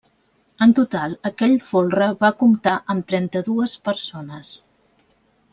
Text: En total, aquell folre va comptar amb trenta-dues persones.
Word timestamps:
En 0.65 0.71
total, 0.79 1.13
aquell 1.29 1.53
folre 1.67 2.07
va 2.25 2.33
comptar 2.41 2.75
amb 2.95 3.09
trenta-dues 3.13 3.79
persones. 3.91 4.55